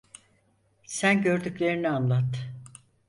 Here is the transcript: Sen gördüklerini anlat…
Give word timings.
Sen 0.85 1.21
gördüklerini 1.21 1.87
anlat… 1.89 2.49